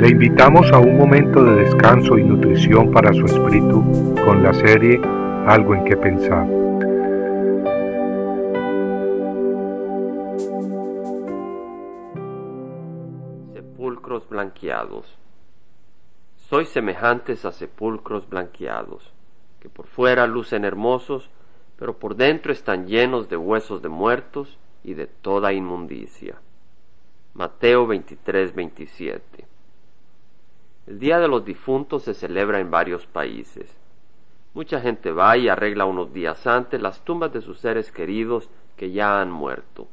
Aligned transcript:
Le 0.00 0.08
invitamos 0.08 0.72
a 0.72 0.78
un 0.78 0.96
momento 0.96 1.44
de 1.44 1.56
descanso 1.56 2.16
y 2.16 2.24
nutrición 2.24 2.90
para 2.90 3.12
su 3.12 3.26
espíritu 3.26 4.14
con 4.24 4.42
la 4.42 4.54
serie 4.54 4.98
Algo 5.46 5.74
en 5.74 5.84
que 5.84 5.94
pensar. 5.94 6.46
Sepulcros 13.52 14.26
blanqueados. 14.26 15.18
Sois 16.48 16.70
semejantes 16.70 17.44
a 17.44 17.52
sepulcros 17.52 18.26
blanqueados, 18.26 19.12
que 19.60 19.68
por 19.68 19.86
fuera 19.86 20.26
lucen 20.26 20.64
hermosos, 20.64 21.28
pero 21.78 21.98
por 21.98 22.16
dentro 22.16 22.52
están 22.52 22.86
llenos 22.86 23.28
de 23.28 23.36
huesos 23.36 23.82
de 23.82 23.90
muertos 23.90 24.58
y 24.82 24.94
de 24.94 25.08
toda 25.08 25.52
inmundicia. 25.52 26.40
Mateo 27.34 27.86
23, 27.86 28.54
27. 28.54 29.59
El 30.90 30.98
Día 30.98 31.20
de 31.20 31.28
los 31.28 31.44
Difuntos 31.44 32.02
se 32.02 32.14
celebra 32.14 32.58
en 32.58 32.68
varios 32.68 33.06
países. 33.06 33.72
Mucha 34.54 34.80
gente 34.80 35.12
va 35.12 35.36
y 35.36 35.48
arregla 35.48 35.84
unos 35.84 36.12
días 36.12 36.44
antes 36.48 36.82
las 36.82 37.04
tumbas 37.04 37.32
de 37.32 37.40
sus 37.40 37.60
seres 37.60 37.92
queridos 37.92 38.50
que 38.76 38.90
ya 38.90 39.20
han 39.20 39.30
muerto. 39.30 39.86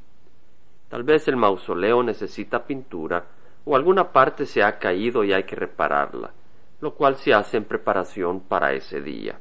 Tal 0.90 1.04
vez 1.04 1.28
el 1.28 1.36
mausoleo 1.36 2.02
necesita 2.02 2.66
pintura 2.66 3.26
o 3.64 3.76
alguna 3.76 4.12
parte 4.12 4.48
se 4.48 4.64
ha 4.64 4.80
caído 4.80 5.23
y 5.23 5.34
hay 5.34 5.44
que 5.44 5.56
repararla, 5.56 6.32
lo 6.82 6.96
cual 6.96 7.18
se 7.18 7.32
hace 7.32 7.58
en 7.58 7.66
preparación 7.66 8.40
para 8.40 8.73
ese 8.73 9.00
día. 9.00 9.38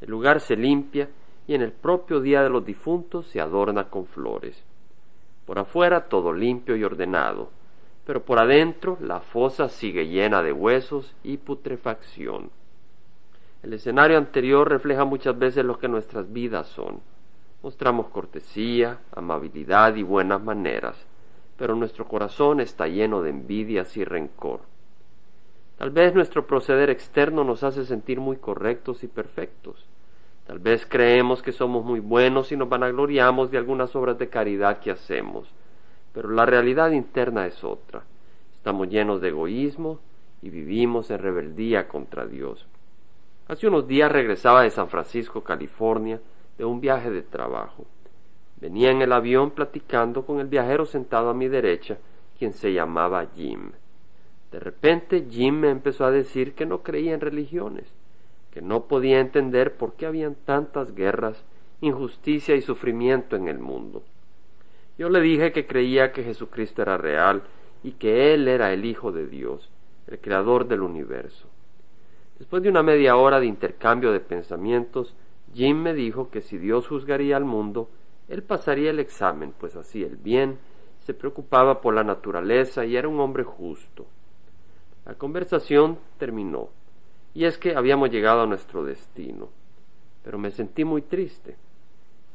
El 0.00 0.08
lugar 0.08 0.40
se 0.40 0.56
limpia 0.56 1.10
y 1.46 1.54
en 1.54 1.60
el 1.60 1.72
propio 1.72 2.20
Día 2.20 2.42
de 2.42 2.48
los 2.48 2.64
Difuntos 2.64 3.26
se 3.26 3.42
adorna 3.42 3.90
con 3.90 4.06
flores. 4.06 4.64
Por 5.44 5.58
afuera 5.58 6.08
todo 6.08 6.32
limpio 6.32 6.76
y 6.76 6.82
ordenado, 6.82 7.50
pero 8.08 8.24
por 8.24 8.38
adentro 8.38 8.96
la 9.02 9.20
fosa 9.20 9.68
sigue 9.68 10.08
llena 10.08 10.42
de 10.42 10.50
huesos 10.50 11.14
y 11.22 11.36
putrefacción. 11.36 12.48
El 13.62 13.74
escenario 13.74 14.16
anterior 14.16 14.66
refleja 14.66 15.04
muchas 15.04 15.38
veces 15.38 15.62
lo 15.62 15.78
que 15.78 15.88
nuestras 15.88 16.32
vidas 16.32 16.68
son. 16.68 17.00
Mostramos 17.62 18.08
cortesía, 18.08 19.00
amabilidad 19.14 19.94
y 19.96 20.04
buenas 20.04 20.42
maneras, 20.42 21.04
pero 21.58 21.76
nuestro 21.76 22.08
corazón 22.08 22.60
está 22.60 22.88
lleno 22.88 23.20
de 23.20 23.28
envidias 23.28 23.94
y 23.98 24.04
rencor. 24.04 24.60
Tal 25.76 25.90
vez 25.90 26.14
nuestro 26.14 26.46
proceder 26.46 26.88
externo 26.88 27.44
nos 27.44 27.62
hace 27.62 27.84
sentir 27.84 28.20
muy 28.20 28.38
correctos 28.38 29.04
y 29.04 29.08
perfectos, 29.08 29.84
Tal 30.46 30.60
vez 30.60 30.86
creemos 30.86 31.42
que 31.42 31.52
somos 31.52 31.84
muy 31.84 32.00
buenos 32.00 32.52
y 32.52 32.56
nos 32.56 32.70
vanagloriamos 32.70 33.50
de 33.50 33.58
algunas 33.58 33.94
obras 33.94 34.16
de 34.16 34.30
caridad 34.30 34.78
que 34.78 34.90
hacemos, 34.90 35.52
pero 36.18 36.30
la 36.30 36.44
realidad 36.44 36.90
interna 36.90 37.46
es 37.46 37.62
otra. 37.62 38.02
Estamos 38.52 38.88
llenos 38.88 39.20
de 39.20 39.28
egoísmo 39.28 40.00
y 40.42 40.50
vivimos 40.50 41.12
en 41.12 41.20
rebeldía 41.20 41.86
contra 41.86 42.26
Dios. 42.26 42.66
Hace 43.46 43.68
unos 43.68 43.86
días 43.86 44.10
regresaba 44.10 44.64
de 44.64 44.70
San 44.70 44.88
Francisco, 44.88 45.44
California, 45.44 46.20
de 46.58 46.64
un 46.64 46.80
viaje 46.80 47.12
de 47.12 47.22
trabajo. 47.22 47.86
Venía 48.60 48.90
en 48.90 49.00
el 49.00 49.12
avión 49.12 49.52
platicando 49.52 50.26
con 50.26 50.40
el 50.40 50.48
viajero 50.48 50.86
sentado 50.86 51.30
a 51.30 51.34
mi 51.34 51.46
derecha, 51.46 51.98
quien 52.36 52.52
se 52.52 52.72
llamaba 52.72 53.28
Jim. 53.36 53.70
De 54.50 54.58
repente 54.58 55.24
Jim 55.30 55.60
me 55.60 55.70
empezó 55.70 56.04
a 56.04 56.10
decir 56.10 56.54
que 56.54 56.66
no 56.66 56.82
creía 56.82 57.14
en 57.14 57.20
religiones 57.20 57.86
que 58.50 58.62
no 58.62 58.86
podía 58.86 59.20
entender 59.20 59.76
por 59.76 59.92
qué 59.92 60.06
habían 60.06 60.34
tantas 60.34 60.92
guerras, 60.96 61.44
injusticia 61.80 62.56
y 62.56 62.62
sufrimiento 62.62 63.36
en 63.36 63.46
el 63.46 63.60
mundo. 63.60 64.02
Yo 64.98 65.08
le 65.08 65.20
dije 65.20 65.52
que 65.52 65.66
creía 65.66 66.12
que 66.12 66.24
Jesucristo 66.24 66.82
era 66.82 66.98
real 66.98 67.44
y 67.82 67.92
que 67.92 68.34
Él 68.34 68.48
era 68.48 68.72
el 68.72 68.84
Hijo 68.84 69.12
de 69.12 69.26
Dios, 69.26 69.70
el 70.08 70.18
Creador 70.18 70.66
del 70.66 70.82
universo. 70.82 71.48
Después 72.38 72.62
de 72.62 72.68
una 72.68 72.82
media 72.82 73.16
hora 73.16 73.40
de 73.40 73.46
intercambio 73.46 74.12
de 74.12 74.20
pensamientos, 74.20 75.14
Jim 75.54 75.76
me 75.76 75.94
dijo 75.94 76.30
que 76.30 76.40
si 76.40 76.58
Dios 76.58 76.88
juzgaría 76.88 77.36
al 77.36 77.44
mundo, 77.44 77.88
él 78.28 78.42
pasaría 78.42 78.90
el 78.90 79.00
examen, 79.00 79.54
pues 79.58 79.74
hacía 79.74 80.06
el 80.06 80.16
bien, 80.16 80.58
se 81.00 81.14
preocupaba 81.14 81.80
por 81.80 81.94
la 81.94 82.04
naturaleza 82.04 82.84
y 82.84 82.96
era 82.96 83.08
un 83.08 83.18
hombre 83.20 83.42
justo. 83.42 84.06
La 85.06 85.14
conversación 85.14 85.98
terminó 86.18 86.68
y 87.34 87.44
es 87.44 87.56
que 87.56 87.74
habíamos 87.74 88.10
llegado 88.10 88.42
a 88.42 88.46
nuestro 88.46 88.84
destino. 88.84 89.48
Pero 90.22 90.38
me 90.38 90.50
sentí 90.50 90.84
muy 90.84 91.02
triste. 91.02 91.56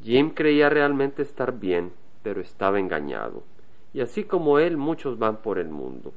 Jim 0.01 0.31
creía 0.31 0.69
realmente 0.69 1.21
estar 1.21 1.59
bien, 1.59 1.93
pero 2.23 2.41
estaba 2.41 2.79
engañado. 2.79 3.44
Y 3.94 4.01
así 4.01 4.23
como 4.23 4.57
él, 4.57 4.78
muchos 4.78 5.19
van 5.19 5.38
por 5.38 5.59
el 5.59 5.69
mundo. 5.69 6.13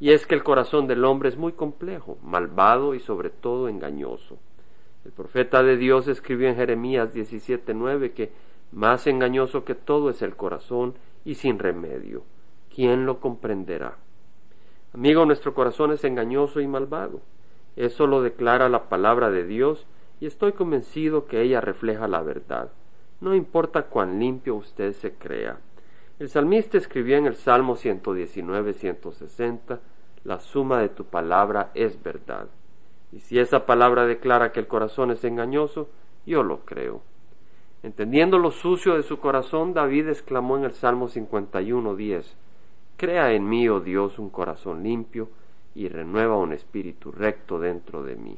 Y 0.00 0.10
es 0.10 0.26
que 0.26 0.34
el 0.34 0.42
corazón 0.42 0.86
del 0.86 1.04
hombre 1.04 1.28
es 1.28 1.36
muy 1.36 1.52
complejo, 1.52 2.18
malvado 2.22 2.94
y 2.94 3.00
sobre 3.00 3.30
todo 3.30 3.68
engañoso. 3.68 4.38
El 5.04 5.12
profeta 5.12 5.62
de 5.62 5.76
Dios 5.76 6.08
escribió 6.08 6.48
en 6.48 6.56
Jeremías 6.56 7.14
17:9 7.14 8.12
que 8.12 8.32
más 8.72 9.06
engañoso 9.06 9.64
que 9.64 9.74
todo 9.74 10.10
es 10.10 10.22
el 10.22 10.36
corazón 10.36 10.94
y 11.24 11.34
sin 11.34 11.58
remedio. 11.58 12.22
¿Quién 12.74 13.04
lo 13.04 13.20
comprenderá? 13.20 13.96
Amigo, 14.94 15.24
nuestro 15.26 15.54
corazón 15.54 15.92
es 15.92 16.04
engañoso 16.04 16.60
y 16.60 16.66
malvado. 16.66 17.20
Eso 17.76 18.06
lo 18.06 18.22
declara 18.22 18.68
la 18.68 18.88
palabra 18.88 19.30
de 19.30 19.44
Dios 19.44 19.86
y 20.18 20.26
estoy 20.26 20.52
convencido 20.52 21.26
que 21.26 21.42
ella 21.42 21.60
refleja 21.60 22.08
la 22.08 22.22
verdad. 22.22 22.70
No 23.20 23.34
importa 23.34 23.82
cuán 23.82 24.18
limpio 24.18 24.54
usted 24.54 24.92
se 24.92 25.14
crea. 25.14 25.58
El 26.18 26.28
salmista 26.28 26.78
escribió 26.78 27.16
en 27.16 27.26
el 27.26 27.36
Salmo 27.36 27.76
119-160, 27.76 29.78
la 30.24 30.40
suma 30.40 30.80
de 30.80 30.90
tu 30.90 31.04
palabra 31.04 31.70
es 31.74 32.02
verdad. 32.02 32.48
Y 33.12 33.20
si 33.20 33.38
esa 33.38 33.66
palabra 33.66 34.06
declara 34.06 34.52
que 34.52 34.60
el 34.60 34.66
corazón 34.66 35.10
es 35.10 35.24
engañoso, 35.24 35.88
yo 36.26 36.42
lo 36.42 36.66
creo. 36.66 37.02
Entendiendo 37.82 38.38
lo 38.38 38.50
sucio 38.50 38.96
de 38.96 39.02
su 39.02 39.18
corazón, 39.18 39.72
David 39.72 40.08
exclamó 40.08 40.58
en 40.58 40.64
el 40.64 40.72
Salmo 40.72 41.08
51-10, 41.08 42.34
Crea 42.98 43.32
en 43.32 43.48
mí, 43.48 43.66
oh 43.70 43.80
Dios, 43.80 44.18
un 44.18 44.28
corazón 44.28 44.82
limpio, 44.82 45.30
y 45.74 45.88
renueva 45.88 46.36
un 46.36 46.52
espíritu 46.52 47.12
recto 47.12 47.58
dentro 47.58 48.02
de 48.02 48.16
mí. 48.16 48.36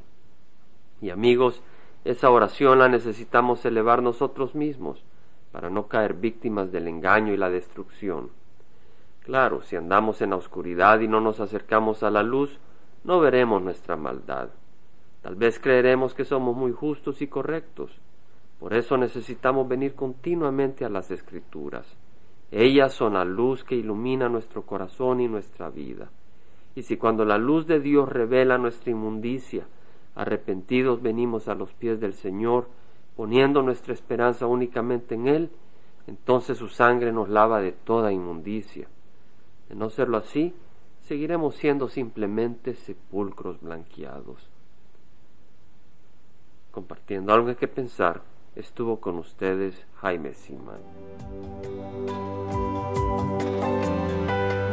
Y 1.01 1.11
amigos, 1.11 1.61
esa 2.05 2.31
oración 2.31 2.81
la 2.81 2.89
necesitamos 2.89 3.65
elevar 3.65 4.03
nosotros 4.03 4.55
mismos 4.55 5.05
para 5.53 5.71
no 5.71 5.87
caer 5.87 6.15
víctimas 6.15 6.73
del 6.73 6.89
engaño 6.89 7.33
y 7.33 7.37
la 7.37 7.51
destrucción. 7.51 8.31
Claro, 9.25 9.63
si 9.63 9.77
andamos 9.77 10.21
en 10.21 10.31
la 10.31 10.37
oscuridad 10.37 11.01
y 11.01 11.07
no 11.07 11.21
nos 11.21 11.39
acercamos 11.39 12.03
a 12.03 12.11
la 12.11 12.23
luz, 12.25 12.59
no 13.05 13.21
veremos 13.21 13.63
nuestra 13.63 13.97
maldad. 13.97 14.49
Tal 15.23 15.37
vez 15.37 15.61
creeremos 15.61 16.15
que 16.15 16.25
somos 16.25 16.57
muy 16.57 16.73
justos 16.73 17.23
y 17.23 17.29
correctos. 17.29 17.93
Por 18.59 18.75
eso 18.75 18.97
necesitamos 18.97 19.69
venir 19.69 19.95
continuamente 19.95 20.85
a 20.85 20.89
las 20.89 21.11
escrituras. 21.13 21.97
Ellas 22.51 22.93
son 22.93 23.15
la 23.15 23.25
luz 23.25 23.63
que 23.63 23.77
ilumina 23.77 24.29
nuestro 24.29 24.63
corazón 24.63 25.21
y 25.21 25.29
nuestra 25.29 25.71
vida. 25.71 26.11
Y 26.75 26.83
si 26.83 26.97
cuando 26.97 27.25
la 27.25 27.39
luz 27.39 27.67
de 27.67 27.81
Dios 27.81 28.09
revela 28.09 28.59
nuestra 28.59 28.91
inmundicia, 28.91 29.67
arrepentidos 30.15 31.03
venimos 31.03 31.49
a 31.49 31.55
los 31.55 31.73
pies 31.73 32.01
del 32.01 32.15
Señor, 32.15 32.69
poniendo 33.17 33.63
nuestra 33.63 33.95
esperanza 33.95 34.47
únicamente 34.47 35.15
en 35.15 35.29
Él, 35.29 35.51
entonces 36.07 36.59
su 36.59 36.69
sangre 36.69 37.13
nos 37.13 37.29
lava 37.29 37.61
de 37.61 37.73
toda 37.73 38.13
inmundicia. 38.13 38.89
De 39.69 39.75
no 39.75 39.91
serlo 39.91 40.17
así, 40.17 40.55
seguiremos 41.03 41.57
siendo 41.57 41.89
simplemente 41.89 42.75
sepulcros 42.75 43.61
blanqueados. 43.61 44.49
Compartiendo 46.71 47.33
algo 47.33 47.55
que 47.55 47.69
pensar, 47.69 48.23
estuvo 48.57 49.01
con 49.01 49.19
ustedes 49.19 49.87
Jaime 50.01 50.35
Simán. 50.35 50.81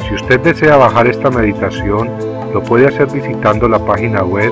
Si 0.08 0.16
usted 0.16 0.40
desea 0.40 0.78
bajar 0.78 1.08
esta 1.08 1.30
meditación, 1.30 2.10
lo 2.54 2.64
puede 2.64 2.88
hacer 2.88 3.12
visitando 3.12 3.68
la 3.68 3.86
página 3.86 4.24
web 4.24 4.52